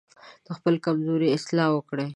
[0.45, 2.07] د خپلو کمزورۍ اصلاح وکړئ.